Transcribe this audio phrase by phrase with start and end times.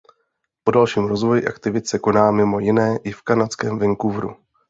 [0.63, 4.35] Po dalším rozvoji aktivit se koná mimo jiné i v kanadském Vancouveru.